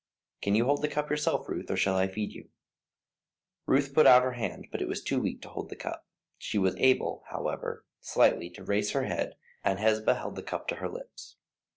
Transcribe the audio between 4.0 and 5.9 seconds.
out her hand, but it was too weak to hold the